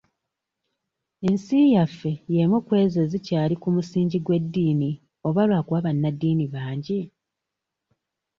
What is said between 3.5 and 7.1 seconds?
ku musingi ogw'eddiini oba lwakuba bannaddiini bangi?